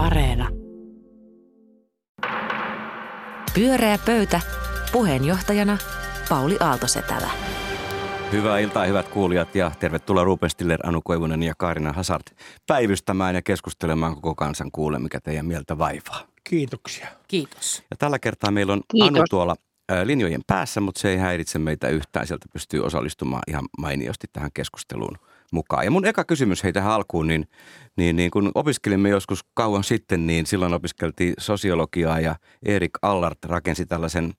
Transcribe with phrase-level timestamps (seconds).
[0.00, 0.48] Areena.
[3.54, 4.40] Pyöreä pöytä.
[4.92, 5.78] Puheenjohtajana
[6.28, 7.30] Pauli Aaltosetälä.
[8.32, 12.22] Hyvää iltaa, hyvät kuulijat, ja tervetuloa Ruben Stiller, Anu Koivunen ja Kaarina Hazard
[12.66, 16.20] päivystämään ja keskustelemaan koko kansan kuule, mikä teidän mieltä vaivaa.
[16.44, 17.08] Kiitoksia.
[17.28, 17.82] Kiitos.
[17.90, 19.08] Ja tällä kertaa meillä on Kiitos.
[19.08, 19.56] Anu tuolla
[20.04, 22.26] linjojen päässä, mutta se ei häiritse meitä yhtään.
[22.26, 25.16] Sieltä pystyy osallistumaan ihan mainiosti tähän keskusteluun
[25.52, 25.84] mukaan.
[25.84, 27.46] Ja mun eka kysymys hei tähän alkuun, niin,
[27.96, 33.86] niin, niin kun opiskelimme joskus kauan sitten, niin silloin opiskeltiin sosiologiaa ja Erik Allart rakensi
[33.86, 34.32] tällaisen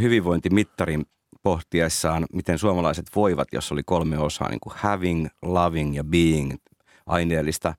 [0.00, 1.06] hyvinvointimittarin
[1.42, 6.52] pohtiessaan, miten suomalaiset voivat, jos oli kolme osaa, niin kuin having, loving ja being,
[7.06, 7.74] aineellista,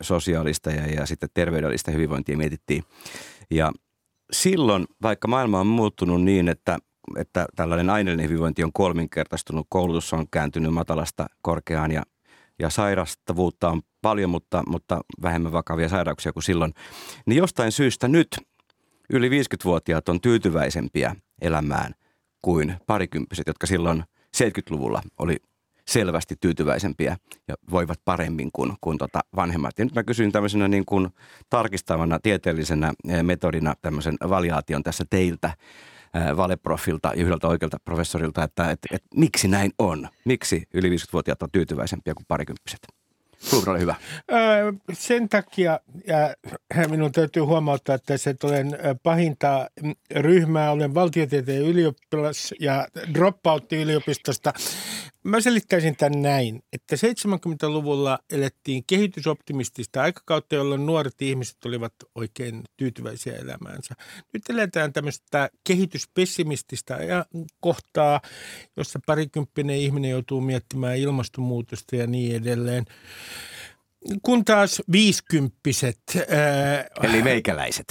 [0.00, 2.84] sosiaalista ja, ja sitten terveydellistä hyvinvointia mietittiin.
[3.50, 3.72] Ja
[4.32, 6.78] silloin, vaikka maailma on muuttunut niin, että,
[7.16, 12.02] että tällainen aineellinen hyvinvointi on kolminkertaistunut, koulutus on kääntynyt matalasta korkeaan ja,
[12.58, 16.72] ja sairastavuutta on paljon, mutta, mutta vähemmän vakavia sairauksia kuin silloin,
[17.26, 18.28] niin jostain syystä nyt
[19.10, 21.94] yli 50-vuotiaat on tyytyväisempiä elämään
[22.42, 24.04] kuin parikymppiset, jotka silloin
[24.36, 25.36] 70-luvulla oli
[25.88, 27.16] selvästi tyytyväisempiä
[27.48, 29.78] ja voivat paremmin kuin, kuin tota vanhemmat.
[29.78, 31.08] Ja nyt mä kysyn tämmöisenä niin kuin
[31.50, 35.54] tarkistavana tieteellisenä eh, metodina tämmöisen valiaation tässä teiltä,
[36.36, 40.08] valeprofilta ja yhdeltä oikealta professorilta, että et, et, miksi näin on?
[40.24, 42.95] Miksi yli 50-vuotiaat on tyytyväisempiä kuin parikymppiset?
[43.52, 43.94] Ruben, ole hyvä.
[44.32, 46.34] Öö, sen takia ja
[46.88, 49.70] minun täytyy huomauttaa, että se olen pahinta
[50.10, 50.70] ryhmää.
[50.70, 54.52] Olen valtiotieteen ylioppilas ja dropout-yliopistosta.
[55.22, 63.36] Mä selittäisin tämän näin, että 70-luvulla elettiin kehitysoptimistista aikakautta, jolloin nuoret ihmiset olivat oikein tyytyväisiä
[63.36, 63.94] elämäänsä.
[64.32, 66.98] Nyt eletään tämmöistä kehityspessimististä
[67.60, 68.20] kohtaa,
[68.76, 72.84] jossa parikymppinen ihminen joutuu miettimään ilmastonmuutosta ja niin edelleen.
[74.22, 77.84] Kun taas viisikymppiset, ää, Eli meikäläiset.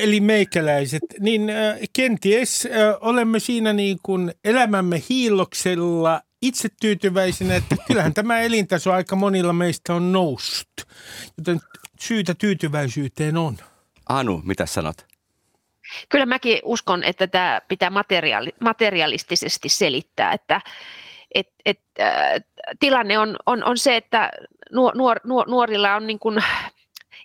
[0.00, 7.76] eli meikäläiset, niin äh, kenties äh, olemme siinä niin kuin elämämme hiilloksella itse tyytyväisinä, että
[7.86, 10.68] kyllähän tämä elintaso aika monilla meistä on noussut.
[11.38, 11.60] Joten
[12.00, 13.56] syytä tyytyväisyyteen on.
[14.08, 15.06] Anu, mitä sanot?
[16.08, 20.60] Kyllä mäkin uskon, että tämä pitää materiaali, materialistisesti selittää, että
[21.34, 22.42] et, et, äh,
[22.80, 24.30] tilanne on, on, on se, että
[24.72, 26.44] nuor, nuor, nuor, nuorilla on niin kuin,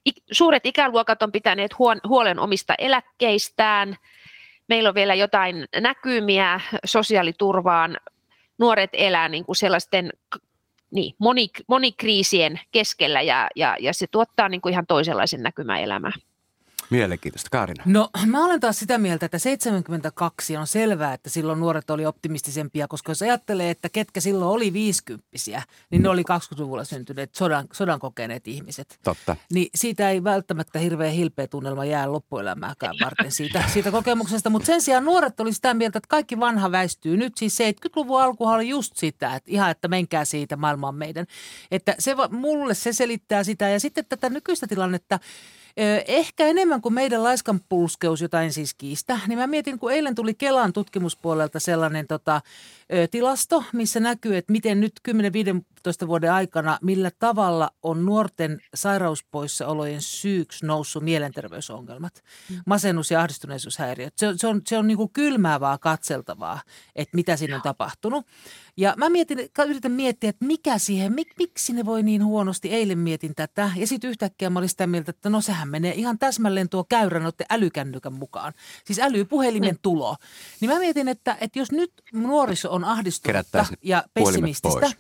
[0.06, 3.96] ik, suuret ikäluokat on pitäneet huon, huolen omista eläkkeistään,
[4.68, 7.98] meillä on vielä jotain näkymiä sosiaaliturvaan,
[8.58, 10.10] nuoret elää niin kuin sellaisten
[10.92, 16.14] niin, moni, monikriisien keskellä ja, ja, ja se tuottaa niin kuin ihan toisenlaisen näkymän elämään.
[16.92, 17.50] Mielenkiintoista.
[17.52, 17.84] Kaarina.
[17.86, 22.88] No mä olen taas sitä mieltä, että 72 on selvää, että silloin nuoret oli optimistisempia,
[22.88, 25.28] koska jos ajattelee, että ketkä silloin oli 50
[25.90, 29.00] niin ne oli 20-luvulla syntyneet sodan, sodan kokeneet ihmiset.
[29.04, 29.36] Totta.
[29.54, 34.50] Niin siitä ei välttämättä hirveän hilpeä tunnelma jää loppuelämääkään varten siitä, siitä kokemuksesta.
[34.50, 37.18] Mutta sen sijaan nuoret oli sitä mieltä, että kaikki vanha väistyy.
[37.18, 41.26] Nyt siis 70-luvun alkuhan oli just sitä, että ihan, että menkää siitä, maailma on meidän.
[41.72, 43.70] Että se, mulle se selittää sitä.
[43.70, 45.20] Ja sitten tätä nykyistä tilannetta,
[46.08, 50.74] Ehkä enemmän kuin meidän laiskanpulskeus jotain siis kiistä, niin mä mietin, kun eilen tuli Kelan
[50.74, 52.42] tutkimuspuolelta sellainen tota,
[53.12, 60.66] tilasto, missä näkyy, että miten nyt 10-15 vuoden aikana, millä tavalla on nuorten sairauspoissaolojen syyksi
[60.66, 62.24] noussut mielenterveysongelmat,
[62.66, 64.14] masennus- ja ahdistuneisuushäiriöt.
[64.18, 66.62] Se, se on, se on niin kuin kylmäävää katseltavaa,
[66.96, 68.26] että mitä siinä on tapahtunut.
[68.78, 69.38] Ja mä mietin,
[69.68, 72.74] yritän miettiä, että mikä siihen, mik, miksi ne voi niin huonosti.
[72.74, 76.20] Eilen mietin tätä ja sitten yhtäkkiä mä olin sitä mieltä, että no sehän menee ihan
[76.20, 78.54] täsmälleen tuo käyrä noiden älykännykän mukaan.
[78.86, 80.16] Siis älypuhelimen tulo.
[80.60, 84.92] Niin mä mietin, että, että jos nyt nuoriso on ahdistunutta ja pessimististä,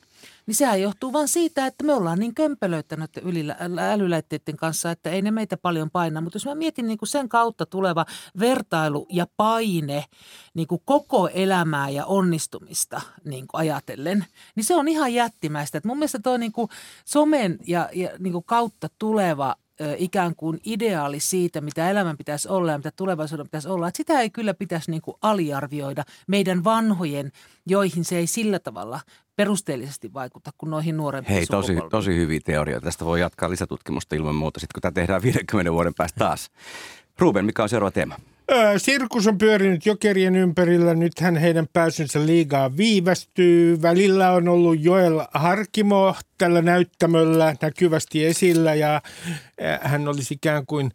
[0.46, 3.56] niin sehän johtuu vain siitä, että me ollaan niin kömpelöitä noiden ylillä,
[3.94, 6.22] älylaitteiden kanssa, että ei ne meitä paljon paina.
[6.22, 8.06] Mutta jos mä mietin niin kuin sen kautta tuleva
[8.40, 10.06] vertailu ja paine
[10.54, 15.78] niin kuin koko elämää ja onnistumista niin kuin ajatellen, niin se on ihan jättimäistä.
[15.78, 16.70] Et mun mielestä toi niin kuin
[17.06, 19.56] somen ja, ja niin kuin kautta tuleva
[19.97, 23.88] ikään kuin ideaali siitä, mitä elämän pitäisi olla ja mitä tulevaisuuden pitäisi olla.
[23.88, 27.31] Että sitä ei kyllä pitäisi niin kuin aliarvioida meidän vanhojen,
[27.66, 29.00] joihin se ei sillä tavalla
[29.36, 32.86] perusteellisesti vaikuta kuin noihin nuorempiin Hei, tosi, tosi hyviä teorioita.
[32.86, 36.50] Tästä voi jatkaa lisätutkimusta ilman muuta, sitten kun tämä tehdään 50 vuoden päästä taas.
[37.19, 38.16] Ruben, mikä on seuraava teema?
[38.78, 40.94] Sirkus on pyörinyt jokerien ympärillä.
[40.94, 43.82] Nythän heidän pääsynsä liigaa viivästyy.
[43.82, 49.02] Välillä on ollut Joel Harkimo tällä näyttämöllä näkyvästi esillä ja
[49.82, 50.92] hän olisi ikään kuin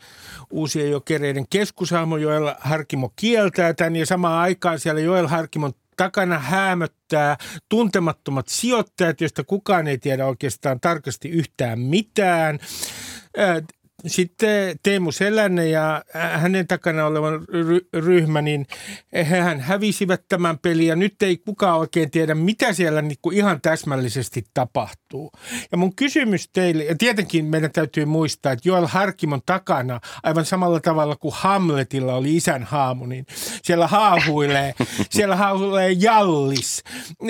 [0.50, 2.16] uusien jokereiden keskushahmo.
[2.16, 7.36] Joel Harkimo kieltää tämän ja samaan aikaan siellä Joel Harkimon takana häämöttää
[7.68, 12.58] tuntemattomat sijoittajat, joista kukaan ei tiedä oikeastaan tarkasti yhtään mitään.
[14.06, 18.66] Sitten Teemu Selänne ja hänen takana olevan ry- ryhmä, niin
[19.14, 23.60] hehän hävisivät tämän pelin ja nyt ei kukaan oikein tiedä, mitä siellä niin kuin ihan
[23.60, 25.32] täsmällisesti tapahtuu.
[25.72, 30.80] Ja mun kysymys teille, ja tietenkin meidän täytyy muistaa, että Joel Harkimon takana, aivan samalla
[30.80, 33.26] tavalla kuin Hamletilla oli isän haamu, niin
[33.62, 34.74] siellä haahuilee,
[35.10, 36.84] siellä haahuilee Jallis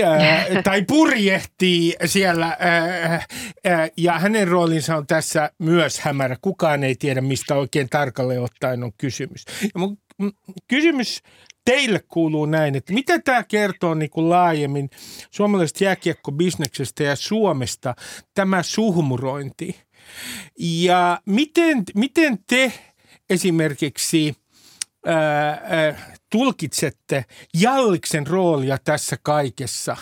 [0.05, 3.25] ää, tai purjehtii siellä ää,
[3.65, 6.37] ää, ja hänen roolinsa on tässä myös hämärä.
[6.57, 9.45] Kukaan ei tiedä, mistä oikein tarkalleen ottaen on kysymys.
[9.63, 9.99] Ja mun
[10.69, 11.23] kysymys
[11.65, 14.91] teille kuuluu näin, että mitä tämä kertoo niin kuin laajemmin
[15.31, 17.95] suomalaisesta jääkiekkobisneksestä ja Suomesta,
[18.35, 19.81] tämä suhmurointi.
[20.59, 22.73] Ja miten, miten te
[23.31, 24.35] esimerkiksi
[25.07, 27.25] ää, ää, tulkitsette
[27.61, 29.97] Jalliksen roolia tässä kaikessa,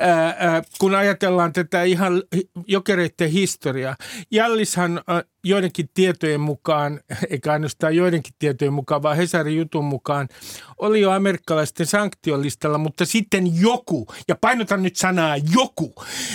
[0.00, 2.22] ää, ää, kun ajatellaan tätä ihan
[2.66, 3.96] jokereiden historiaa.
[4.30, 10.28] Jallishan ää, joidenkin tietojen mukaan, eikä ainoastaan joidenkin tietojen mukaan, vaan Hesarin jutun mukaan,
[10.78, 15.94] oli jo amerikkalaisten sanktiolistalla, mutta sitten joku, ja painotan nyt sanaa joku,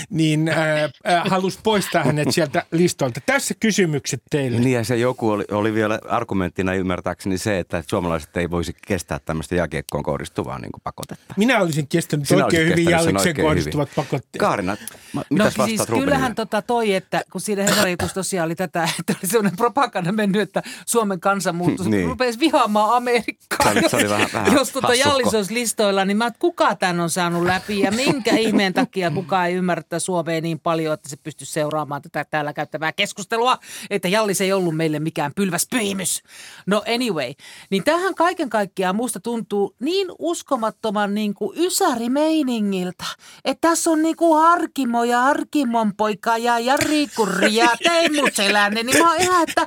[0.09, 3.19] niin ää, ää, halusi poistaa hänet sieltä listolta.
[3.25, 4.59] Tässä kysymykset teille.
[4.59, 9.19] Niin ja se joku oli, oli vielä argumenttina ymmärtääkseni se, että suomalaiset ei voisi kestää
[9.25, 11.33] tämmöistä jääkiekkoon kohdistuvaa niin kuin pakotetta.
[11.37, 14.39] Minä olisin kestänyt Sinä oikein hyvin oikein kohdistuvat pakotteet.
[14.39, 14.77] Kaarina,
[15.13, 16.05] ma- No mitäs siis vastaat Rubenille?
[16.11, 20.11] kyllähän tota toi, että kun siinä Hesarin jutussa tosiaan oli tätä, että oli sellainen propaganda
[20.11, 21.91] mennyt, että Suomen kansa muuttuu, Niin.
[21.91, 22.07] niin.
[22.09, 23.73] rupesi vihaamaan Amerikkaa.
[23.87, 24.95] Se oli- vähän- vähän Jos tota.
[24.95, 29.11] Jallis olisi listoilla, niin mä että kuka tämän on saanut läpi ja minkä ihmeen takia
[29.11, 33.57] kukaan ei ymmärrä tätä Suomea niin paljon, että se pystyisi seuraamaan tätä täällä käyttävää keskustelua,
[33.89, 36.23] että Jallis ei ollut meille mikään pylväs pyhimys.
[36.65, 37.33] No anyway,
[37.69, 43.05] niin tähän kaiken kaikkiaan musta tuntuu niin uskomattoman niin kuin ysärimeiningiltä,
[43.45, 48.83] että tässä on niin kuin Harkimo ja Harkimon poika ja Jari Kurri ja Teemu Selänne,
[48.83, 49.65] niin mä oon ihan, että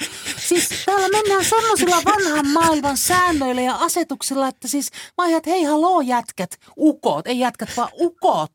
[0.49, 5.50] siis täällä mennään semmoisilla vanhan maailman säännöillä ja asetuksilla, että siis mä oon ihan, että
[5.50, 8.52] hei haloo jätkät, ukot, ei jätkät vaan ukot,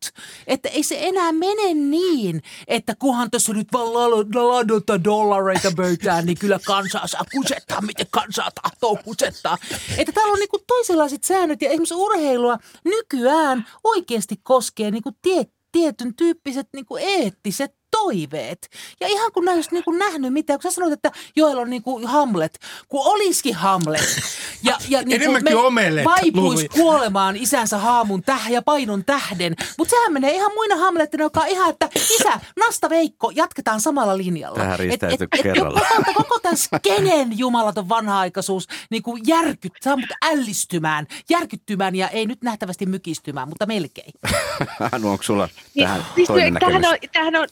[0.48, 6.26] että ei se enää mene niin, että kunhan tässä nyt vaan la- ladota dollareita pöytään,
[6.26, 9.58] niin kyllä kansaa saa kusettaa, miten kansaa tahtoo kusettaa.
[9.98, 16.16] Että täällä on niinku toisenlaiset säännöt ja esimerkiksi urheilua nykyään oikeasti koskee niinku tie, tietyn
[16.16, 18.70] tyyppiset niinku eettiset toiveet.
[19.00, 21.84] Ja ihan kun näistä niin kuin nähnyt mitään, kun sä sanoit, että Joel on niin
[21.84, 24.20] kuin Hamlet, kun olisikin Hamlet.
[24.64, 26.70] Ja, ja niin Enemmänkin omelet, vaipuisi luulin.
[26.74, 29.56] kuolemaan isänsä haamun täh ja painon tähden.
[29.78, 34.18] Mutta sehän menee ihan muina Hamlettina, joka on ihan, että isä, Nasta Veikko, jatketaan samalla
[34.18, 34.58] linjalla.
[34.60, 35.82] Tähän Et- et- et kerralla.
[35.98, 42.26] Koko, koko tämän skenen jumalaton vanha-aikaisuus niin kuin järkyt, saa mut ällistymään, järkyttymään ja ei
[42.26, 44.12] nyt nähtävästi mykistymään, mutta melkein.
[44.92, 46.88] Anu, onko sulla Niin, tähän siis toinen näkemys?
[46.88, 47.48] on, tämähän on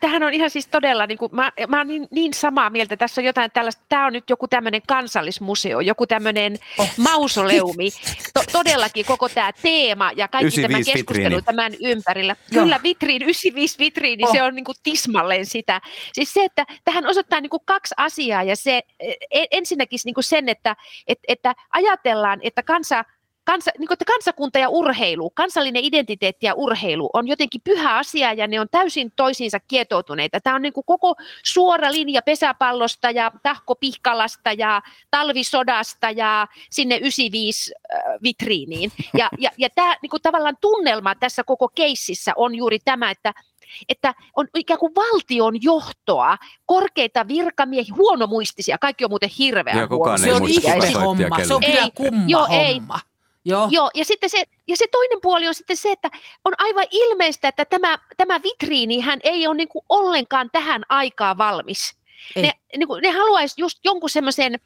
[0.00, 3.20] Tähän on ihan siis todella, niin kuin, mä, mä oon niin, niin samaa mieltä, tässä
[3.20, 6.88] on jotain tällaista, tämä on nyt joku tämmöinen kansallismuseo, joku tämmöinen oh.
[6.96, 7.90] mausoleumi,
[8.34, 11.42] to, todellakin koko tämä teema ja kaikki tämä 95 keskustelu vitriini.
[11.42, 12.36] tämän ympärillä.
[12.50, 12.64] Joo.
[12.64, 14.32] Kyllä vitriin, 95 vitriini, Oh.
[14.32, 15.80] se on niin kuin tismalleen sitä.
[16.12, 18.82] Siis se, että tähän osoittaa niin kuin kaksi asiaa ja se
[19.30, 20.76] e- ensinnäkin niin kuin sen, että,
[21.06, 23.04] että, että ajatellaan, että kansa
[23.44, 28.32] Kansa, niin kuin, että kansakunta ja urheilu, kansallinen identiteetti ja urheilu on jotenkin pyhä asia
[28.32, 30.40] ja ne on täysin toisiinsa kietoutuneita.
[30.40, 31.14] Tämä on niin kuin koko
[31.44, 38.92] suora linja pesäpallosta ja tahkopihkalasta ja talvisodasta ja sinne 95 äh, vitriiniin.
[39.18, 43.34] Ja, ja, ja tämä niin kuin tavallaan tunnelma tässä koko keississä on juuri tämä, että
[43.88, 50.18] että on ikään kuin valtion johtoa, korkeita virkamiehiä, huonomuistisia, kaikki on muuten hirveän Joo, kukaan
[50.18, 52.80] Se ei on ihme homma, se on Ei, kyllä kumma joo, ei.
[53.44, 53.68] Joo.
[53.70, 56.10] Joo, ja sitten se, ja se toinen puoli on sitten se, että
[56.44, 61.96] on aivan ilmeistä, että tämä, tämä vitriini hän ei ole niin ollenkaan tähän aikaan valmis.
[62.36, 62.42] Ei.
[62.42, 64.58] Ne, niin kuin, ne haluaisi just jonkun semmoisen,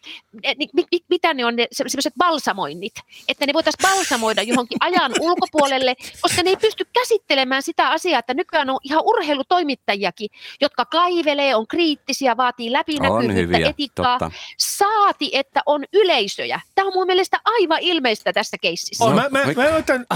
[1.08, 2.92] mitä ne on, ne se- semmoiset balsamoinnit,
[3.28, 8.34] että ne voitaisiin balsamoida johonkin ajan ulkopuolelle, koska ne ei pysty käsittelemään sitä asiaa, että
[8.34, 10.28] nykyään on ihan urheilutoimittajiakin,
[10.60, 14.30] jotka kaivelee, on kriittisiä, vaatii On läpinäkyvyyttä, hyviä, etiikkaa, totta.
[14.58, 16.60] saati, että on yleisöjä.
[16.74, 19.04] Tämä on mun mielestä aivan ilmeistä tässä keississä.
[19.04, 20.06] No, mä, mä, mä otan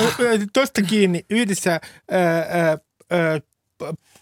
[0.52, 1.80] tuosta kiinni yhdessä
[2.10, 2.78] ää, ää,
[3.10, 3.40] ää,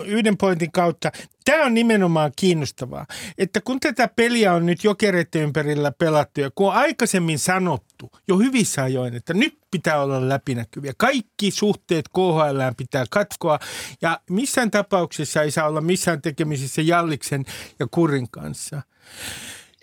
[0.04, 1.12] yhden pointin kautta.
[1.44, 3.06] Tämä on nimenomaan kiinnostavaa,
[3.38, 8.38] että kun tätä peliä on nyt jokereiden ympärillä pelattu ja kun on aikaisemmin sanottu jo
[8.38, 10.92] hyvissä ajoin, että nyt pitää olla läpinäkyviä.
[10.96, 13.58] Kaikki suhteet KHL pitää katkoa
[14.02, 17.44] ja missään tapauksessa ei saa olla missään tekemisissä Jalliksen
[17.78, 18.82] ja Kurin kanssa.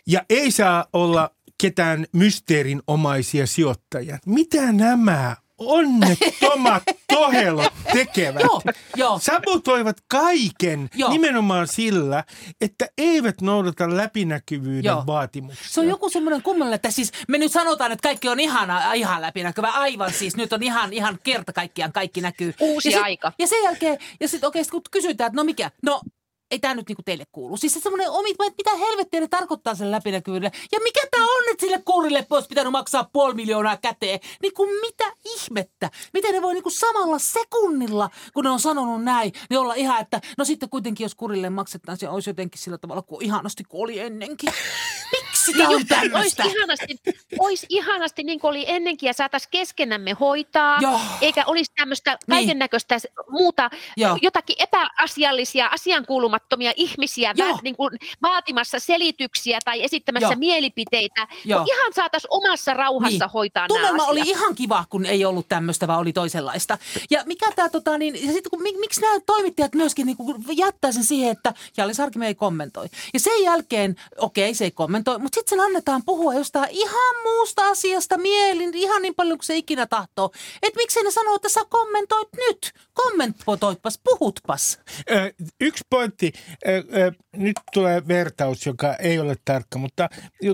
[0.08, 4.18] Ja ei saa olla ketään mysteerinomaisia sijoittajia.
[4.26, 6.84] Mitä nämä onnettomat
[7.14, 8.42] tohelot tekevät.
[8.42, 8.62] Joo,
[8.96, 9.20] joo.
[9.20, 11.10] Sabotoivat kaiken Joo.
[11.10, 12.24] nimenomaan sillä,
[12.62, 15.04] että eivät noudata läpinäkyvyyden Joo.
[15.08, 15.68] vaatimuksia.
[15.70, 19.22] Se on joku semmoinen kummallinen, että siis me nyt sanotaan, että kaikki on ihana, ihan
[19.22, 19.70] läpinäkyvä.
[19.70, 22.54] Aivan siis, nyt on ihan, ihan kerta kaikkiaan kaikki näkyy.
[22.60, 23.32] Uusi ja sit, aika.
[23.40, 26.02] Ja sen jälkeen, ja sitten oikeasti kun kysytään, että no mikä, no
[26.51, 27.58] ei tämä nyt niinku teille kuulu.
[27.58, 30.58] Siis se semmoinen omi, että mitä helvettiä ne tarkoittaa sen läpinäkyvyydelle.
[30.72, 34.20] Ja mikä tämä on, että sille kuurille olisi pitänyt maksaa puoli miljoonaa käteen.
[34.42, 35.92] Niin kuin mitä ihmettä?
[36.13, 40.22] Miten ne voi niinku samalla sekunnilla, kun ne on sanonut näin, niin olla ihan, että
[40.38, 44.00] no sitten kuitenkin jos kurille maksetaan, se olisi jotenkin sillä tavalla kuin ihanasti kuin oli
[44.00, 44.54] ennenkin.
[45.54, 46.44] Tämä on Olisi tämmöistä?
[46.44, 46.96] ihanasti,
[47.39, 51.00] ois ihanasti niin kuin oli ennenkin ja saataisiin keskenämme hoitaa, Joo.
[51.22, 52.18] eikä olisi tämmöistä Niin.
[52.27, 52.98] kaiken näköistä
[53.30, 54.18] muuta, Joo.
[54.22, 57.50] jotakin epäasiallisia, asiankuulumattomia ihmisiä Joo.
[57.54, 60.39] vä, niin kuin vaatimassa selityksiä tai esittämässä Joo.
[60.39, 61.27] mielipiteitä.
[61.46, 61.60] Joo.
[61.60, 63.32] Kun ihan saataisiin omassa rauhassa Niin.
[63.34, 66.77] hoitaa Tunnelma nämä oli ihan kiva, kun ei ollut tämmöistä, vaan oli toisenlaista.
[67.10, 70.44] Ja mikä tämä, tota, niin, ja sitten kun, mik, miksi nämä toimittajat myöskin niin kuin,
[70.58, 72.86] jättää sen siihen, että Jalli Sarkimi ei kommentoi.
[73.13, 77.67] Ja sen jälkeen, okei, se ei kommentoi, mutta sitten sen annetaan puhua jostain ihan muusta
[77.70, 80.32] asiasta mielin, ihan niin paljon kuin se ikinä tahtoo.
[80.63, 84.79] Että miksei ne sanoo, että sä kommentoit nyt, kommentoitpas, puhutpas.
[85.12, 86.34] Ö, Yksi pointti.
[86.67, 90.10] Ö, ö, Nyt tulee vertaus, joka ei ole tarkka, mutta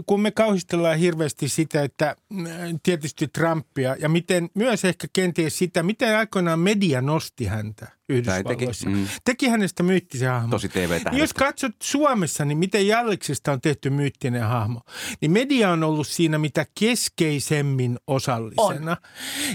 [0.06, 2.46] kun me kauhistellaan hirveästi sitä, että mm,
[2.84, 8.86] tietysti Trumpia ja miten myös ehkä kenties sitä, miten aikoinaan media nosti häntä Yhdysvalloissa.
[8.86, 9.08] teki, mm.
[9.26, 10.50] Teki hänestä myyttisen hahmon.
[10.50, 11.20] Tosi TV-tähdet.
[11.20, 14.82] Jos katsot Suomessa, niin miten Jalliksesta on tehty myyttinen hahmo,
[15.22, 18.98] niin media on ollut siinä mitä keskeisemmin osallisena.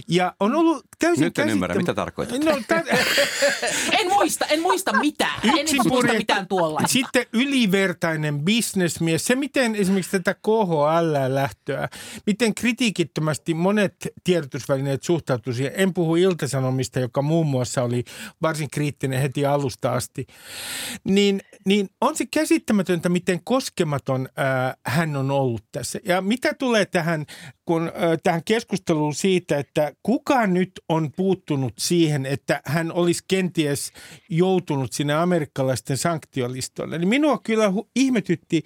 [0.08, 2.44] Ja on ollut täysin Nyt en ymmärrä, mitä tarkoitat.
[2.44, 2.84] No, tä-
[4.00, 5.40] En muista, en muista mitään.
[5.44, 6.92] En muista mitään tuollaista.
[6.92, 9.26] Sitten ylivertainen bisnesmies.
[9.26, 11.88] Se, miten esimerkiksi tätä KHL-lähtöä,
[12.26, 15.72] miten kritiikittömästi monet tiedotusvälineet suhtautuivat siihen.
[15.76, 18.04] En puhu Iltasanomista, joka muun muassa oli
[18.42, 20.26] varsin kriittinen heti alusta asti.
[21.04, 25.98] Niin, niin on se käsittämätöntä, miten koskematon ää, hän on ollut tässä.
[26.04, 27.26] Ja mitä tulee tähän,
[27.68, 33.92] kun, tähän keskusteluun siitä, että kuka nyt on puuttunut siihen, että hän olisi kenties
[34.30, 38.62] joutunut sinne amerikkalaisten sanktiolistoille, niin minua kyllä ihmetytti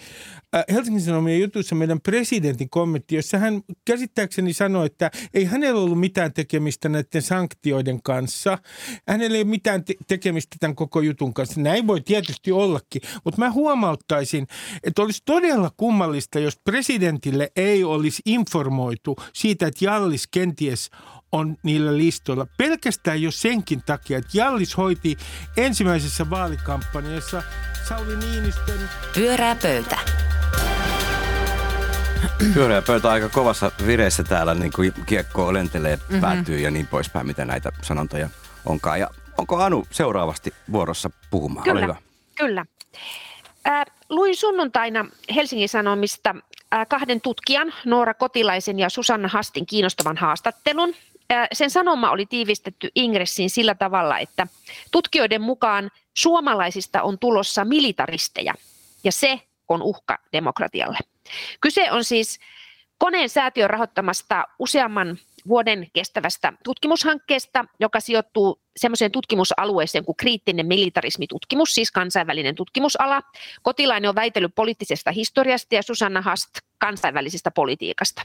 [0.73, 6.33] Helsingin Sanomien jutussa meidän presidentin kommentti, jossa hän käsittääkseni sanoi, että ei hänellä ollut mitään
[6.33, 8.59] tekemistä näiden sanktioiden kanssa.
[9.09, 11.61] Hänellä ei ole mitään te- tekemistä tämän koko jutun kanssa.
[11.61, 14.47] Näin voi tietysti ollakin, mutta mä huomauttaisin,
[14.85, 18.92] että olisi todella kummallista, jos presidentille ei olisi informoitu
[19.33, 20.91] siitä, että Jallis kenties
[21.33, 22.47] on niillä listoilla.
[22.59, 25.17] Pelkästään jo senkin takia, että Jallis hoiti
[25.57, 27.43] ensimmäisessä vaalikampanjassa
[27.89, 29.99] Sauli Niinistön Pyörää pöytä.
[32.55, 36.21] Pyöreä pöytä aika kovassa vireessä täällä, niin kuin kiekko lentelee, mm-hmm.
[36.21, 38.29] päätyy ja niin poispäin, mitä näitä sanontoja
[38.65, 39.01] onkaan.
[39.01, 41.71] Ja onko Anu seuraavasti vuorossa puhumaan?
[41.71, 41.97] Ole Kyllä, hyvä.
[42.39, 42.65] kyllä.
[43.69, 46.35] Äh, luin sunnuntaina Helsingin Sanomista
[46.89, 50.95] kahden tutkijan, Noora Kotilaisen ja Susanna Hastin kiinnostavan haastattelun.
[51.33, 54.47] Äh, sen sanoma oli tiivistetty ingressiin sillä tavalla, että
[54.91, 58.55] tutkijoiden mukaan suomalaisista on tulossa militaristeja
[59.05, 60.99] ja se on uhka demokratialle.
[61.61, 62.41] Kyse on siis
[62.99, 71.91] koneen säätiön rahoittamasta useamman vuoden kestävästä tutkimushankkeesta, joka sijoittuu semmoiseen tutkimusalueeseen kuin kriittinen militarismitutkimus, siis
[71.91, 73.23] kansainvälinen tutkimusala.
[73.63, 78.23] Kotilainen on väitellyt poliittisesta historiasta ja Susanna Hast kansainvälisestä politiikasta.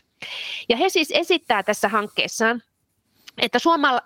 [0.69, 2.61] Ja he siis esittää tässä hankkeessaan,
[3.41, 4.01] että suomala,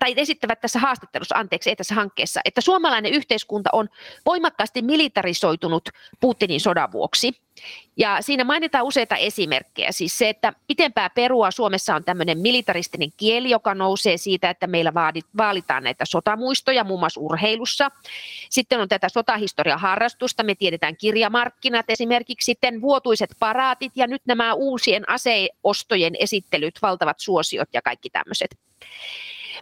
[0.00, 3.88] tai esittävät tässä haastattelussa, anteeksi, ei tässä hankkeessa, että suomalainen yhteiskunta on
[4.26, 5.88] voimakkaasti militarisoitunut
[6.20, 7.45] Putinin sodan vuoksi.
[7.96, 9.92] Ja siinä mainitaan useita esimerkkejä.
[9.92, 14.92] Siis se, että pitempää perua Suomessa on tämmöinen militaristinen kieli, joka nousee siitä, että meillä
[15.36, 17.90] vaalitaan näitä sotamuistoja muun muassa urheilussa.
[18.50, 24.54] Sitten on tätä sotahistorian harrastusta, me tiedetään kirjamarkkinat esimerkiksi, sitten vuotuiset paraatit ja nyt nämä
[24.54, 28.58] uusien aseostojen esittelyt, valtavat suosiot ja kaikki tämmöiset.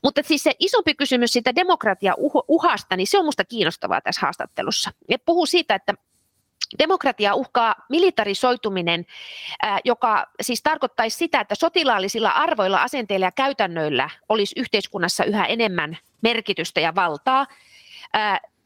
[0.03, 4.91] Mutta siis se isompi kysymys siitä demokratia-uhasta, niin se on minusta kiinnostavaa tässä haastattelussa.
[5.09, 5.95] Ja puhuu siitä, että
[6.79, 9.07] Demokratia uhkaa militarisoituminen,
[9.85, 16.81] joka siis tarkoittaisi sitä, että sotilaallisilla arvoilla, asenteilla ja käytännöillä olisi yhteiskunnassa yhä enemmän merkitystä
[16.81, 17.47] ja valtaa.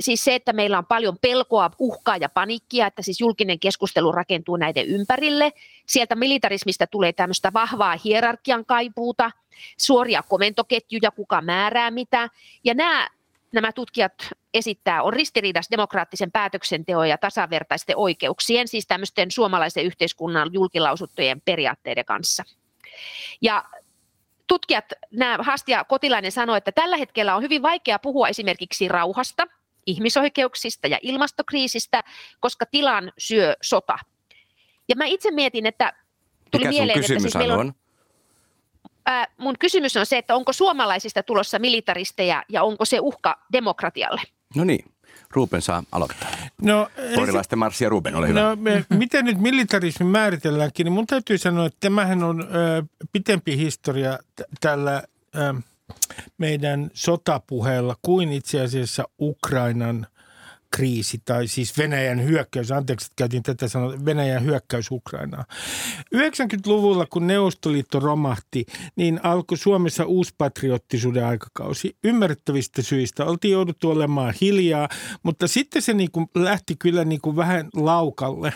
[0.01, 4.57] Siis se, että meillä on paljon pelkoa, uhkaa ja paniikkia, että siis julkinen keskustelu rakentuu
[4.57, 5.53] näiden ympärille.
[5.87, 9.31] Sieltä militarismista tulee tämmöistä vahvaa hierarkian kaipuuta,
[9.77, 12.29] suoria komentoketjuja, kuka määrää mitä.
[12.65, 13.09] Ja nämä
[13.53, 14.13] nämä tutkijat
[14.55, 22.45] esittää, on ristiriidassa demokraattisen päätöksenteon ja tasavertaisten oikeuksien, siis tämmöisten suomalaisen yhteiskunnan julkilausuttujen periaatteiden kanssa.
[23.41, 23.65] Ja
[24.47, 29.47] tutkijat, nämä Hast ja Kotilainen sanoi, että tällä hetkellä on hyvin vaikea puhua esimerkiksi rauhasta,
[29.87, 32.05] ihmisoikeuksista ja ilmastokriisistä,
[32.41, 33.99] koska tilan syö sota.
[34.89, 35.93] Ja mä itse mietin, että
[36.51, 37.75] tuli Mikä mieleen, että siis meillä on, on?
[39.09, 44.21] Ää, mun kysymys on se, että onko suomalaisista tulossa militaristeja ja onko se uhka demokratialle?
[44.57, 44.85] No niin,
[45.31, 46.29] Ruben saa aloittaa.
[46.63, 48.41] No, Porilaisten marssi ja Ruben, ole hyvä.
[48.43, 53.57] No, me, miten nyt militarismi määritelläänkin, niin mun täytyy sanoa, että tämähän on ö, pitempi
[53.57, 55.03] historia t- tällä
[55.37, 55.55] ö,
[56.39, 60.07] meidän sotapuheella kuin itse asiassa Ukrainan
[60.71, 65.45] kriisi tai siis Venäjän hyökkäys, anteeksi, että käytin tätä sanoa, Venäjän hyökkäys Ukrainaan.
[66.15, 71.97] 90-luvulla, kun Neuvostoliitto romahti, niin alkoi Suomessa uusi patriottisuuden aikakausi.
[72.05, 74.89] Ymmärrettävistä syistä oltiin jouduttu olemaan hiljaa,
[75.23, 78.53] mutta sitten se niin kuin lähti kyllä niin kuin vähän laukalle.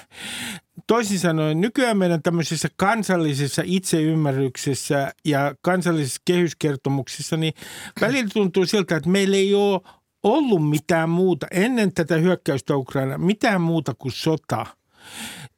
[0.87, 7.53] Toisin sanoen, nykyään meidän tämmöisessä kansallisessa itseymmärryksessä ja kansallisessa kehyskertomuksessa, niin
[8.01, 9.81] välillä tuntuu siltä, että meillä ei ole
[10.23, 14.67] ollut mitään muuta ennen tätä hyökkäystä Ukraina, mitään muuta kuin sota.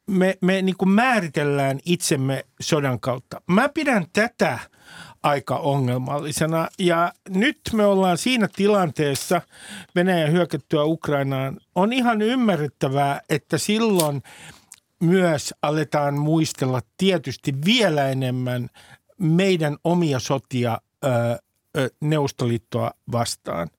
[0.07, 3.41] Me, me niin kuin määritellään itsemme sodan kautta.
[3.47, 4.59] Mä pidän tätä
[5.23, 9.41] aika ongelmallisena ja nyt me ollaan siinä tilanteessa
[9.95, 11.57] Venäjän hyökättyä Ukrainaan.
[11.75, 14.23] On ihan ymmärrettävää, että silloin
[14.99, 18.69] myös aletaan muistella tietysti vielä enemmän
[19.17, 21.09] meidän omia sotia ö,
[21.77, 23.69] ö, Neuvostoliittoa vastaan.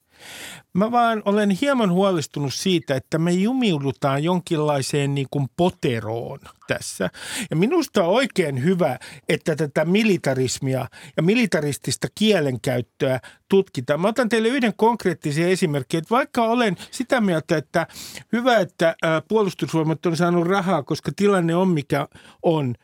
[0.72, 7.10] Mä vaan olen hieman huolestunut siitä, että me jumiudutaan jonkinlaiseen niin kuin poteroon tässä.
[7.50, 14.00] Ja minusta on oikein hyvä, että tätä militarismia ja militaristista kielenkäyttöä tutkitaan.
[14.00, 17.86] Mä otan teille yhden konkreettisen esimerkin, että vaikka olen sitä mieltä, että
[18.32, 18.96] hyvä, että
[19.28, 22.08] puolustusvoimat on saanut rahaa, koska tilanne on mikä
[22.42, 22.74] on,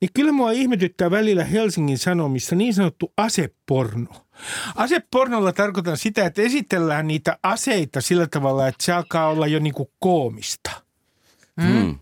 [0.00, 4.26] niin kyllä mua ihmetyttää välillä Helsingin Sanomissa niin sanottu aseporno.
[4.74, 9.74] Asepornolla tarkoitan sitä, että esitellään niitä aseita sillä tavalla, että se alkaa olla jo niin
[9.74, 10.70] kuin koomista.
[11.56, 11.98] Mm.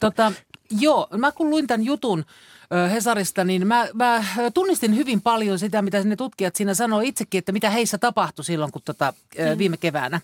[0.00, 0.32] Tota,
[0.70, 2.24] joo, mä kun luin tämän jutun
[2.72, 7.38] ö, Hesarista, niin mä, mä tunnistin hyvin paljon sitä, mitä ne tutkijat siinä sanoi itsekin,
[7.38, 10.20] että mitä heissä tapahtui silloin, kun tota, ö, viime keväänä,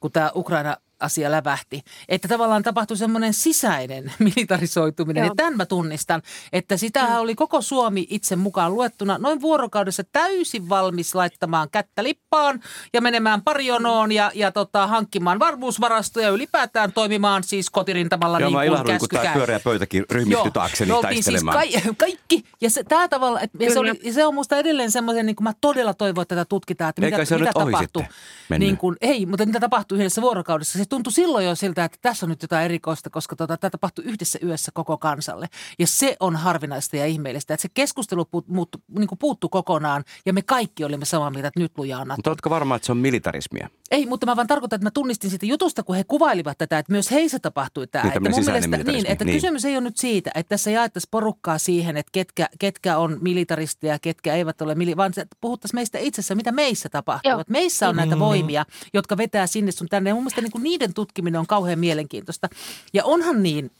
[0.00, 1.82] kun tämä Ukraina asia lävähti.
[2.08, 5.20] Että tavallaan tapahtui semmoinen sisäinen militarisoituminen.
[5.20, 5.30] Joo.
[5.30, 10.68] Ja tämän mä tunnistan, että sitähän oli koko Suomi itse mukaan luettuna noin vuorokaudessa täysin
[10.68, 12.60] valmis laittamaan kättä lippaan
[12.92, 18.56] ja menemään parjonoon ja, ja tota, hankkimaan varmuusvarastoja ja ylipäätään toimimaan siis kotirintamalla Joo, niin
[18.56, 19.34] mä kuin ilahduin, kun käsky tämä käy.
[19.34, 21.62] pyöreä pöytäkin ryhmistyi taakseni me oltiin taistelemaan.
[21.62, 22.44] Siis ka- kaikki.
[22.60, 25.36] Ja se, tämä tavalla, että ja se, oli, ja se on musta edelleen semmoisen, niin
[25.36, 28.06] kuin mä todella toivon, että tätä tutkitaan, että Eikä mitä, mitä
[28.48, 28.68] mennyt.
[28.68, 30.78] Niin kuin, ei, mutta mitä tapahtui yhdessä vuorokaudessa.
[30.78, 34.04] Se tuntui silloin jo siltä, että tässä on nyt jotain erikoista, koska tota, tämä tapahtui
[34.04, 35.46] yhdessä yössä koko kansalle.
[35.78, 40.04] Ja se on harvinaista ja ihmeellistä, että se keskustelu puut, muuttu, niin kuin puuttu kokonaan
[40.26, 42.16] ja me kaikki olimme samaa mieltä, että nyt lujaa NATO.
[42.16, 43.68] Mutta oletko varma, että se on militarismia?
[43.90, 46.92] Ei, mutta mä vaan tarkoitan, että mä tunnistin siitä jutusta, kun he kuvailivat tätä, että
[46.92, 48.02] myös heissä tapahtui tämä.
[48.02, 49.36] Niin, että tämmöinen sisäinen niin, että niin.
[49.36, 53.92] kysymys ei ole nyt siitä, että tässä jaettaisiin porukkaa siihen, että ketkä, ketkä on militaristeja
[53.94, 57.32] ja ketkä eivät ole, mili- vaan se, että puhuttaisiin meistä itsessä, mitä meissä tapahtuu.
[57.48, 60.10] Meissä on näitä voimia, jotka vetää sinne sun tänne.
[60.10, 62.48] Ja mun mielestä niin kuin niiden tutkiminen on kauhean mielenkiintoista.
[62.92, 63.70] Ja onhan niin,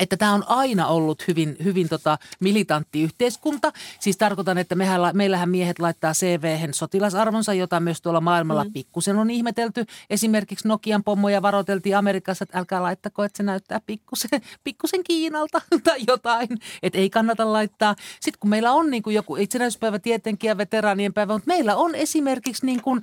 [0.00, 3.72] että tämä on aina ollut hyvin, hyvin tota militantti yhteiskunta.
[4.00, 8.72] Siis tarkoitan, että mehän, meillähän miehet laittaa cv sotilasarvonsa, jota myös tuolla maailmalla mm.
[8.72, 9.86] pikkusen on ihmetelty.
[10.10, 16.00] Esimerkiksi Nokian pommoja varoiteltiin Amerikassa, että älkää laittako, että se näyttää pikkusen, pikkusen Kiinalta tai
[16.06, 16.48] jotain.
[16.82, 17.96] Että ei kannata laittaa.
[18.20, 21.94] Sitten kun meillä on niin kuin joku itsenäisyyspäivä tietenkin ja veteraanien päivä, mutta meillä on
[21.94, 23.00] esimerkiksi niin kuin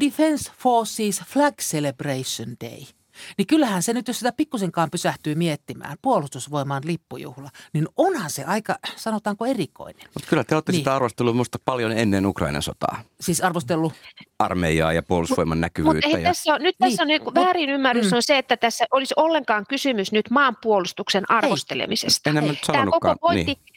[0.00, 2.84] Defense Forces Flag Celebration Day–
[3.38, 8.76] niin kyllähän se nyt, jos sitä pikkusenkaan pysähtyy miettimään, puolustusvoimaan lippujuhla, niin onhan se aika,
[8.96, 10.02] sanotaanko erikoinen.
[10.14, 10.80] Mutta kyllä te olette Niin.
[10.80, 13.02] sitä arvostellut minusta paljon ennen Ukrainan sotaa.
[13.20, 13.92] Siis arvostellut,
[14.38, 16.06] Armeijaa ja puolustusvoiman Mutta näkyvyyttä.
[16.16, 16.28] ei ja...
[16.28, 18.16] tässä on, nyt Niin, tässä on niin mut- väärinymmärrys mm.
[18.16, 22.32] on se, että tässä olisi ollenkaan kysymys nyt maanpuolustuksen arvostelemisesta.
[22.32, 23.69] Mä nyt Tämä koko, pointti, Niin.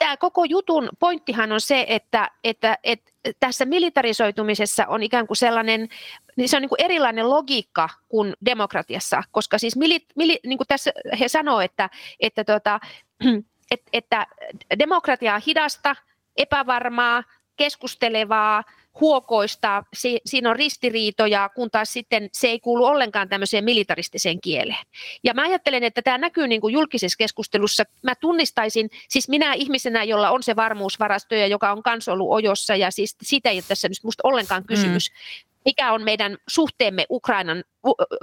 [0.00, 3.10] Tämä koko jutun pointtihan on se, että, että, että
[3.40, 5.88] tässä militarisoitumisessa on ikään kuin sellainen,
[6.36, 10.68] niin se on niin kuin erilainen logiikka kuin demokratiassa, koska siis mili, mili, niin kuin
[10.68, 12.80] tässä he sanoo, että, että, tota,
[13.70, 14.26] että, että
[14.78, 15.96] demokratia on hidasta,
[16.36, 17.24] epävarmaa,
[17.56, 18.64] keskustelevaa,
[19.00, 24.84] huokoista, si, siinä on ristiriitoja, kun taas sitten se ei kuulu ollenkaan tämmöiseen militaristiseen kieleen.
[25.24, 27.84] Ja mä ajattelen, että tämä näkyy niin kuin julkisessa keskustelussa.
[28.02, 32.76] Mä tunnistaisin, siis minä ihmisenä, jolla on se varmuusvarasto ja joka on kans ollut ojossa,
[32.76, 35.10] ja siis siitä ei ole tässä nyt musta ollenkaan kysymys.
[35.64, 37.64] Mikä on meidän suhteemme Ukrainan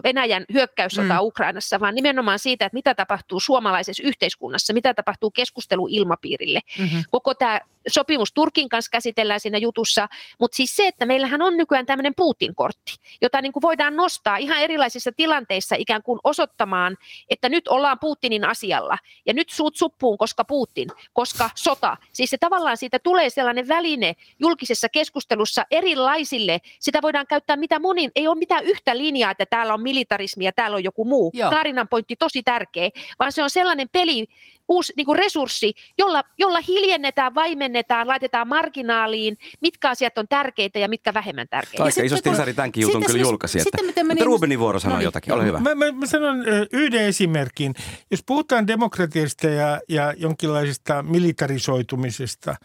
[0.03, 1.19] Venäjän hyökkäyssota mm.
[1.21, 6.59] Ukrainassa, vaan nimenomaan siitä, että mitä tapahtuu suomalaisessa yhteiskunnassa, mitä tapahtuu keskusteluilmapiirille.
[6.79, 7.03] Mm-hmm.
[7.09, 10.07] Koko tämä sopimus Turkin kanssa käsitellään siinä jutussa,
[10.39, 14.57] mutta siis se, että meillähän on nykyään tämmöinen Putin-kortti, jota niin kuin voidaan nostaa ihan
[14.57, 16.97] erilaisissa tilanteissa ikään kuin osoittamaan,
[17.29, 21.97] että nyt ollaan Putinin asialla ja nyt suut suppuun, koska Putin, koska sota.
[22.13, 28.11] Siis se tavallaan siitä tulee sellainen väline julkisessa keskustelussa erilaisille, sitä voidaan käyttää mitä monin,
[28.15, 31.31] ei ole mitään yhtä linjaa, että täällä on militarismi ja täällä on joku muu.
[31.33, 31.49] Joo.
[31.49, 34.27] Tarinan pointti tosi tärkeä, vaan se on sellainen peli,
[34.67, 40.87] uusi niin kuin resurssi, jolla, jolla hiljennetään, vaimennetaan, laitetaan marginaaliin, mitkä asiat on tärkeitä ja
[40.87, 41.83] mitkä vähemmän tärkeitä.
[41.83, 43.59] Aika isosti Sari tämänkin jutun kyllä julkaisi.
[43.59, 45.05] Että, sitten mutta Rubenin vuoro sanoi no niin.
[45.05, 45.59] jotakin, ole hyvä.
[45.59, 47.73] Mä, mä, mä sanon yhden esimerkin.
[48.11, 52.55] Jos puhutaan demokratiasta ja, ja jonkinlaisesta militarisoitumisesta,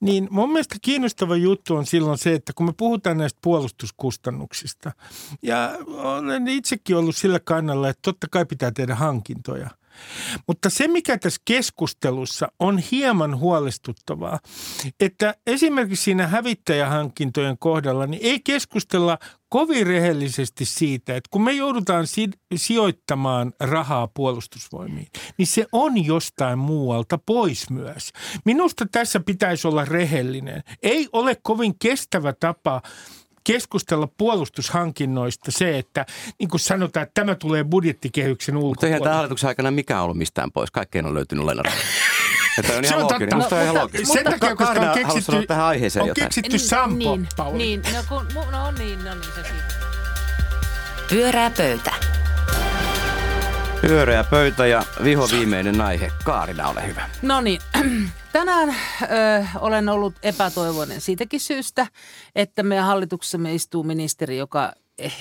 [0.00, 4.92] niin mun mielestä kiinnostava juttu on silloin se, että kun me puhutaan näistä puolustuskustannuksista,
[5.42, 5.78] ja
[6.10, 9.70] olen itsekin ollut sillä kannalla, että totta kai pitää tehdä hankintoja–
[10.46, 14.38] mutta se, mikä tässä keskustelussa on hieman huolestuttavaa,
[15.00, 19.18] että esimerkiksi siinä hävittäjähankintojen kohdalla niin ei keskustella
[19.48, 25.06] kovin rehellisesti siitä, että kun me joudutaan si- sijoittamaan rahaa puolustusvoimiin,
[25.38, 28.12] niin se on jostain muualta pois myös.
[28.44, 30.62] Minusta tässä pitäisi olla rehellinen.
[30.82, 32.82] Ei ole kovin kestävä tapa
[33.52, 36.06] keskustella puolustushankinnoista se, että
[36.38, 38.70] niin kuin sanotaan, että tämä tulee budjettikehyksen ulkopuolelle.
[38.70, 40.70] Mutta eihän tämä hallituksen aikana mikään ollut mistään pois.
[40.70, 41.84] Kaikkeen on löytynyt Lennartilla.
[42.58, 43.36] Että on ihan se on looginen.
[43.36, 44.06] Musta ihan looginen.
[44.06, 46.24] Sen takia, koska on keksitty, tähän aiheeseen on jotain.
[46.24, 47.58] keksitty niin, Sampo, niin, Pauli.
[47.58, 49.74] Niin, no, kun, no niin, no niin, se siitä.
[51.08, 52.09] Pyörää pöytä.
[53.80, 56.12] Pyöreä pöytä ja viho viimeinen aihe.
[56.24, 57.08] Kaarina, ole hyvä.
[57.22, 57.60] No niin,
[58.32, 58.74] tänään ö,
[59.60, 61.86] olen ollut epätoivoinen siitäkin syystä,
[62.34, 64.72] että meidän hallituksessamme istuu ministeri, joka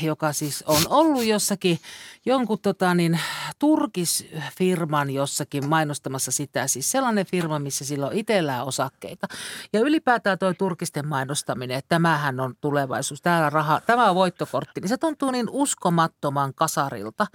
[0.02, 1.80] joka siis on ollut jossakin
[2.26, 3.20] jonkun tota niin,
[3.60, 6.68] turkisfirman jossakin mainostamassa sitä.
[6.68, 9.28] Siis sellainen firma, missä sillä on itsellään osakkeita.
[9.74, 14.89] Ja ylipäätään tuo turkisten mainostaminen, että tämähän on tulevaisuus, täällä raha, tämä on voittokortti, niin
[14.89, 17.28] se tuntuu niin uskomattoman kasarilta,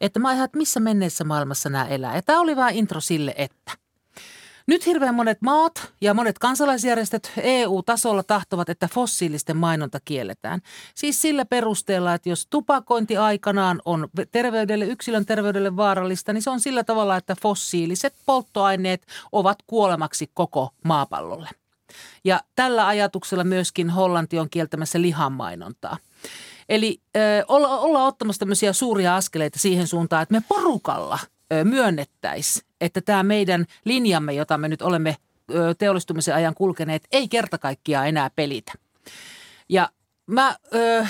[0.00, 2.14] että mä että missä menneessä maailmassa nämä elää.
[2.14, 3.72] Ja tämä oli vain intro sille, että–
[4.70, 10.60] nyt hirveän monet maat ja monet kansalaisjärjestöt EU-tasolla tahtovat, että fossiilisten mainonta kielletään.
[10.94, 16.60] Siis sillä perusteella, että jos tupakointi aikanaan on terveydelle, yksilön terveydelle vaarallista, niin se on
[16.60, 21.48] sillä tavalla, että fossiiliset polttoaineet ovat kuolemaksi koko maapallolle.
[22.24, 25.96] Ja tällä ajatuksella myöskin Hollanti on kieltämässä lihan mainontaa.
[26.68, 31.18] Eli äh, olla, olla ottamassa tämmöisiä suuria askeleita siihen suuntaan, että me porukalla–
[31.64, 35.16] myönnettäisiin, että tämä meidän linjamme, jota me nyt olemme
[35.78, 38.72] teollistumisen ajan kulkeneet, ei kerta kaikkiaan enää pelitä.
[39.68, 39.88] Ja
[40.30, 41.06] Mä ö,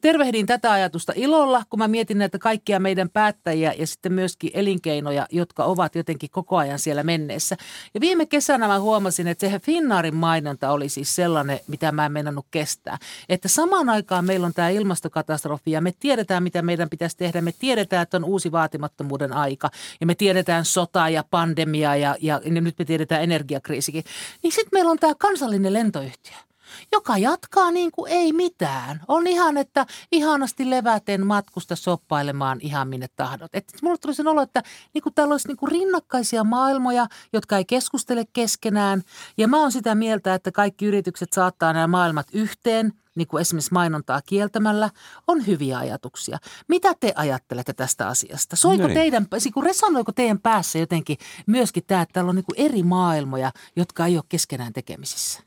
[0.00, 5.26] tervehdin tätä ajatusta ilolla, kun mä mietin näitä kaikkia meidän päättäjiä ja sitten myöskin elinkeinoja,
[5.30, 7.56] jotka ovat jotenkin koko ajan siellä menneessä.
[7.94, 12.12] Ja viime kesänä mä huomasin, että se Finnaarin mainonta oli siis sellainen, mitä mä en
[12.12, 12.98] mennänyt kestää.
[13.28, 17.40] Että samaan aikaan meillä on tämä ilmastokatastrofi ja me tiedetään, mitä meidän pitäisi tehdä.
[17.40, 19.70] Me tiedetään, että on uusi vaatimattomuuden aika
[20.00, 24.04] ja me tiedetään sota ja pandemia ja, ja, ja nyt me tiedetään energiakriisikin.
[24.42, 26.36] Niin sitten meillä on tämä kansallinen lentoyhtiö–
[26.92, 29.00] joka jatkaa niin kuin ei mitään.
[29.08, 33.50] On ihan, että ihanasti leväten matkusta soppailemaan ihan minne tahdot.
[33.54, 34.62] Että mulle tuli sen olo, että
[34.94, 39.02] niin kuin täällä olisi niin kuin rinnakkaisia maailmoja, jotka ei keskustele keskenään.
[39.36, 43.72] Ja mä oon sitä mieltä, että kaikki yritykset saattaa nämä maailmat yhteen– niin kuin esimerkiksi
[43.72, 44.90] mainontaa kieltämällä,
[45.26, 46.38] on hyviä ajatuksia.
[46.68, 48.56] Mitä te ajattelette tästä asiasta?
[48.56, 48.94] Soiko no niin.
[48.94, 49.26] teidän,
[49.62, 54.16] resonoiko teidän päässä jotenkin myöskin tämä, että täällä on niin kuin eri maailmoja, jotka ei
[54.16, 55.40] ole keskenään tekemisissä?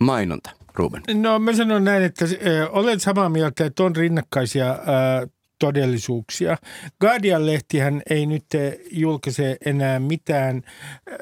[0.00, 1.02] Mainonta, Ruben?
[1.14, 2.24] No mä sanon näin, että
[2.70, 4.78] olen samaa mieltä, että on rinnakkaisia
[5.58, 6.56] todellisuuksia.
[7.00, 8.44] Guardian-lehtihän ei nyt
[8.92, 10.62] julkaise enää mitään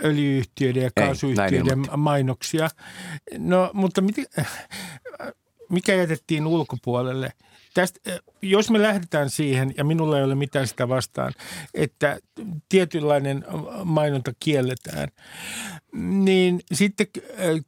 [0.05, 2.69] öljyyhtiöiden ja kaasuyhtiöiden ei, mainoksia.
[3.39, 4.17] No, mutta mit,
[5.71, 7.33] mikä jätettiin ulkopuolelle–
[7.79, 8.01] Tästä,
[8.43, 11.33] jos me lähdetään siihen, ja minulla ei ole mitään sitä vastaan,
[11.75, 12.19] että
[12.69, 13.45] tietynlainen
[13.85, 15.09] mainonta kielletään,
[16.25, 17.07] niin sitten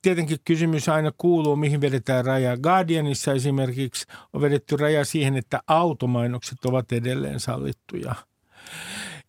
[0.02, 2.56] tietenkin kysymys aina kuuluu, mihin vedetään raja.
[2.56, 8.14] Guardianissa esimerkiksi on vedetty raja siihen, että automainokset ovat edelleen sallittuja–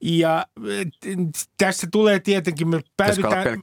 [0.02, 0.46] ja
[1.58, 3.60] tässä tulee tietenkin, me päädytään.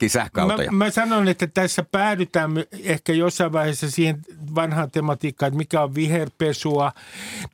[0.72, 2.51] Mä, mä sanon, että tässä päädytään
[2.83, 4.18] ehkä jossain vaiheessa siihen
[4.55, 6.92] vanhaan tematiikkaan, että mikä on viherpesua.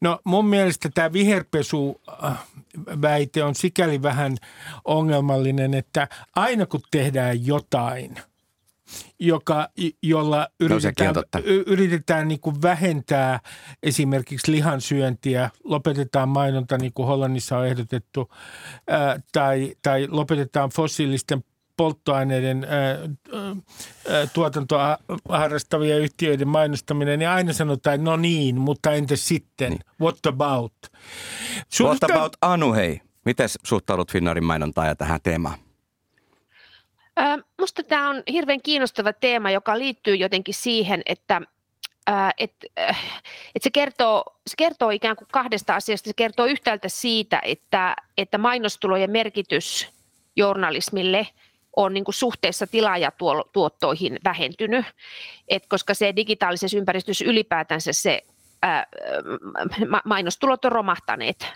[0.00, 2.38] No mun mielestä tämä viherpesu äh,
[3.02, 4.36] väite on sikäli vähän
[4.84, 8.18] ongelmallinen, että aina kun tehdään jotain–
[9.20, 9.68] joka,
[10.02, 13.40] jolla yritetään, y- yritetään niin kuin vähentää
[13.82, 18.30] esimerkiksi lihansyöntiä, lopetetaan mainonta niin kuin Hollannissa on ehdotettu,
[18.88, 21.44] ää, tai, tai lopetetaan fossiilisten
[21.76, 22.98] polttoaineiden ää,
[24.32, 29.80] tuotantoa harrastavia yhtiöiden mainostaminen, niin aina sanotaan, no niin, mutta entäs sitten, niin.
[30.00, 30.74] what about?
[31.80, 33.00] What about Anu, hei?
[33.24, 35.63] Miten suhtaudut Finnaarin mainontaan ja tähän teemaan?
[37.58, 41.42] Minusta tämä on hirveän kiinnostava teema, joka liittyy jotenkin siihen, että
[42.38, 42.66] että
[43.54, 46.08] et se, kertoo, se kertoo ikään kuin kahdesta asiasta.
[46.08, 49.88] Se kertoo yhtäältä siitä, että, että mainostulojen merkitys
[50.36, 51.26] journalismille
[51.76, 54.86] on niin kuin suhteessa tilaajatuottoihin vähentynyt,
[55.48, 58.22] Et koska se digitaalisessa ympäristössä ylipäätänsä se
[58.62, 58.86] ää,
[60.04, 61.52] mainostulot on romahtaneet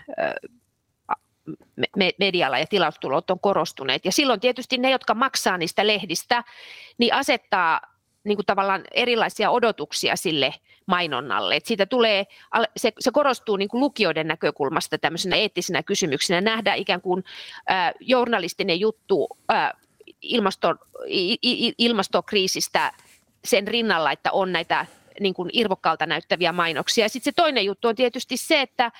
[2.19, 4.05] medialla ja tilaustulot on korostuneet.
[4.05, 6.43] Ja silloin tietysti ne, jotka maksaa niistä lehdistä,
[6.97, 7.81] niin asettaa
[8.23, 10.53] niin kuin tavallaan erilaisia odotuksia sille
[10.85, 11.55] mainonnalle.
[11.55, 12.25] Et siitä tulee,
[12.77, 17.23] se, se korostuu niin kuin lukijoiden näkökulmasta tämmöisenä eettisenä kysymyksenä, nähdä ikään kuin
[17.71, 19.71] äh, journalistinen juttu äh,
[20.21, 20.75] ilmasto,
[21.77, 22.93] ilmastokriisistä
[23.45, 24.85] sen rinnalla, että on näitä
[25.19, 27.09] niin kuin irvokkaalta näyttäviä mainoksia.
[27.09, 28.91] Sitten se toinen juttu on tietysti se, että,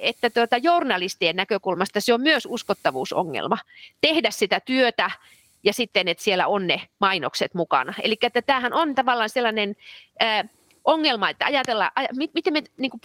[0.00, 3.58] että tuota, journalistien näkökulmasta se on myös uskottavuusongelma.
[4.00, 5.10] Tehdä sitä työtä
[5.64, 7.94] ja sitten, että siellä on ne mainokset mukana.
[8.02, 9.76] Eli että tämähän on tavallaan sellainen
[10.22, 10.48] äh,
[10.84, 11.90] ongelma, että ajatellaan,
[12.34, 13.00] miten me, niin kuin,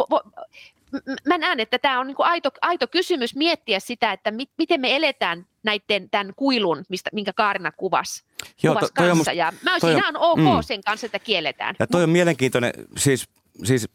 [1.27, 4.81] mä näen, että tämä on niin kuin aito, aito kysymys miettiä sitä, että mi, miten
[4.81, 8.23] me eletään näiden, tämän kuilun, mistä, minkä Kaarina kuvasi,
[8.63, 9.15] Joo, kuvasi to, kanssa.
[9.15, 10.45] Musta, ja mä olisin ihan ok mm.
[10.61, 11.75] sen kanssa, että kielletään.
[11.79, 13.29] Ja toi on mielenkiintoinen, siis,
[13.63, 13.89] siis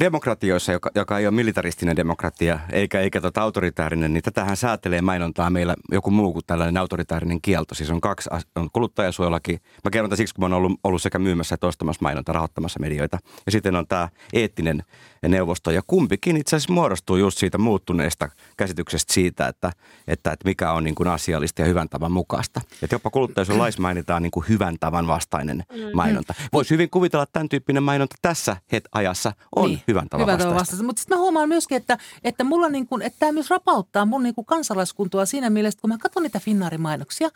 [0.00, 5.50] demokratioissa, joka, joka ei ole militaristinen demokratia eikä, eikä tota autoritäärinen, niin tätähän säätelee mainontaa
[5.50, 7.74] meillä joku muu kuin tällainen autoritäärinen kielto.
[7.74, 9.58] Siis on kaksi, on kuluttajasuojelaki.
[9.84, 12.80] Mä kerron tämän siksi, kun mä oon ollut, ollut sekä myymässä että ostamassa mainonta, rahoittamassa
[12.80, 13.18] medioita.
[13.46, 14.82] Ja sitten on tämä eettinen
[15.28, 15.70] neuvosto.
[15.70, 19.72] Ja kumpikin itse asiassa muodostuu just siitä muuttuneesta käsityksestä siitä, että,
[20.08, 22.60] että, että mikä on niin kuin asiallista ja hyvän tavan mukaista.
[22.82, 25.90] Että jopa kuluttajasuojelais mainitaan niin kuin hyvän tavan vastainen mm-hmm.
[25.94, 26.34] mainonta.
[26.52, 30.38] Voisi hyvin kuvitella, että tämän tyyppinen mainonta tässä het ajassa on niin, hyvän tavan hyvän
[30.38, 30.60] vastaista.
[30.60, 30.84] vastaista.
[30.84, 34.22] Mutta sitten mä huomaan myöskin, että, että mulla niin kuin, että tämä myös rapauttaa mun
[34.22, 37.28] niin kuin kansalaiskuntua siinä mielessä, kun mä katson niitä Finnaarin mainoksia,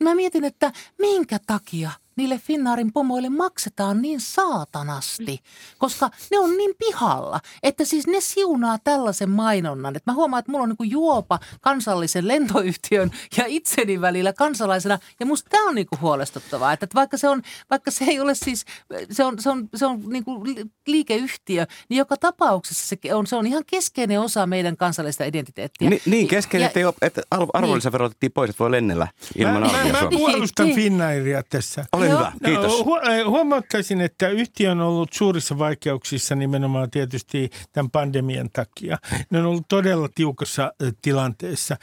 [0.00, 5.38] niin mä mietin, että minkä takia– niille Finnaarin pomoille maksetaan niin saatanasti,
[5.78, 9.96] koska ne on niin pihalla, että siis ne siunaa tällaisen mainonnan.
[9.96, 15.26] Että mä huomaan, että mulla on niin juopa kansallisen lentoyhtiön ja itseni välillä kansalaisena, ja
[15.26, 18.64] musta tämä on niin kuin huolestuttavaa, että vaikka se, on, vaikka se ei ole siis,
[19.10, 23.36] se on, se on, se on niin kuin liikeyhtiö, niin joka tapauksessa se on, se
[23.36, 25.90] on ihan keskeinen osa meidän kansallista identiteettiä.
[25.90, 28.06] Ni, niin, keskeinen, ja, että, ei ole, että arvonlisävero niin.
[28.06, 31.84] otettiin pois, että voi lennellä ilman mä, mä, mä puolustan niin, Finnairia tässä.
[31.92, 32.80] Ole Ole hyvä, kiitos.
[32.80, 38.98] Hu- huomauttaisin, että yhtiö on ollut suurissa vaikeuksissa nimenomaan tietysti tämän pandemian takia.
[39.30, 41.76] Ne on ollut todella tiukassa tilanteessa.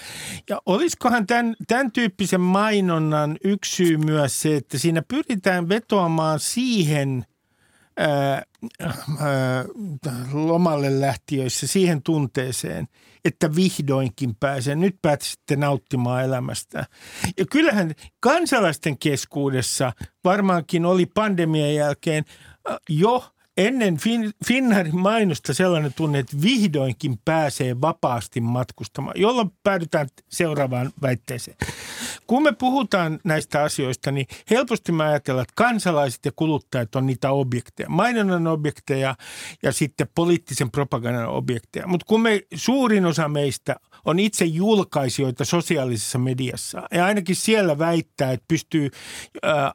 [0.49, 7.25] Ja olisikohan tämän, tämän tyyppisen mainonnan yksi syy myös se, että siinä pyritään vetoamaan siihen–
[7.97, 8.43] ää,
[9.19, 9.65] ää,
[10.33, 12.87] lomalle lähtiöissä siihen tunteeseen,
[13.25, 16.85] että vihdoinkin pääsee, nyt pääsette nauttimaan elämästä.
[17.37, 22.25] Ja kyllähän kansalaisten keskuudessa varmaankin oli pandemian jälkeen
[22.89, 23.23] jo–
[23.57, 31.57] ennen fin- Finnairin mainosta sellainen tunne, että vihdoinkin pääsee vapaasti matkustamaan, jolloin päädytään seuraavaan väitteeseen.
[32.27, 37.31] Kun me puhutaan näistä asioista, niin helposti me ajatellaan, että kansalaiset ja kuluttajat on niitä
[37.31, 39.15] objekteja, mainonnan objekteja
[39.63, 41.87] ja sitten poliittisen propagandan objekteja.
[41.87, 48.31] Mutta kun me, suurin osa meistä on itse julkaisijoita sosiaalisessa mediassa ja ainakin siellä väittää,
[48.31, 48.89] että pystyy
[49.45, 49.71] äh,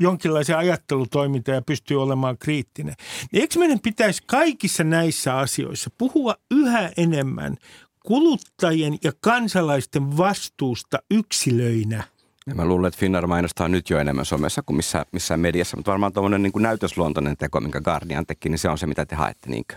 [0.00, 2.94] jonkinlaisen ajattelutoimintaan ja pystyy olemaan kriittinen,
[3.32, 7.56] niin eikö meidän pitäisi kaikissa näissä asioissa puhua yhä enemmän
[8.04, 12.04] kuluttajien ja kansalaisten vastuusta yksilöinä?
[12.46, 15.90] Ja mä luulen, että Finnair mainostaa nyt jo enemmän somessa kuin missään, missään mediassa, mutta
[15.90, 19.50] varmaan tuommoinen niin näytösluontoinen teko, minkä Guardian teki, niin se on se, mitä te haette,
[19.50, 19.76] niinkö?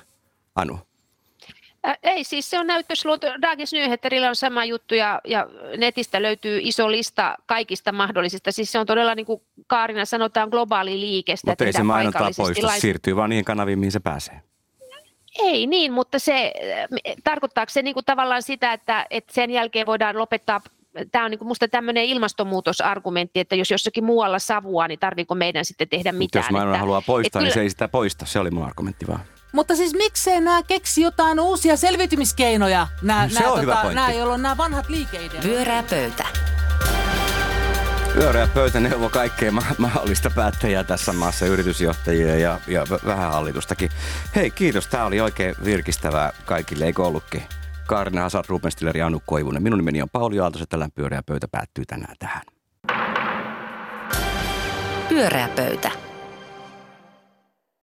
[0.56, 0.80] Anu?
[1.88, 3.28] Äh, ei, siis se on näyttösluonto.
[3.42, 8.52] Dagens Nyheterillä on sama juttu ja, ja netistä löytyy iso lista kaikista mahdollisista.
[8.52, 11.52] Siis se on todella niin kuin Kaarina sanotaan globaali liikestä.
[11.52, 12.82] Mutta ei se mainontaa poistu, lais...
[12.82, 14.42] siirtyy vaan niihin kanaviin, mihin se pääsee.
[15.40, 16.54] Ei niin, mutta se
[17.24, 20.62] tarkoittaako se niin kuin tavallaan sitä, että, että sen jälkeen voidaan lopettaa
[21.12, 25.90] tämä on niin minusta tämmöinen ilmastonmuutosargumentti, että jos jossakin muualla savua, niin tarviiko meidän sitten
[25.90, 26.24] tehdä mitään.
[26.24, 27.54] Mutta jos mainonta haluaa poistaa, niin kyllä...
[27.54, 28.26] se ei sitä poista.
[28.26, 29.20] Se oli mun argumentti vaan.
[29.52, 34.34] Mutta siis miksei nämä keksi jotain uusia selviytymiskeinoja, nämä, se nämä, on tota, nämä, joilla
[34.34, 35.44] on nämä vanhat liikeideat?
[35.44, 36.26] Pyörää pöytä.
[38.14, 43.90] Pyöreä pöytä neuvo kaikkea mahdollista päättäjää tässä maassa, yritysjohtajia ja, ja vähän hallitustakin.
[44.36, 44.88] Hei, kiitos.
[44.88, 47.44] Tämä oli oikein virkistävää kaikille, eikö ollutkin?
[47.88, 49.64] Kaarina Hasat, Ruben Stiller ja Anu Koivunen.
[49.64, 52.42] Minun nimeni on Pauli Aaltoset, tällä pyöreä pöytä päättyy tänään tähän.
[55.10, 55.92] Pyöreä pöytä.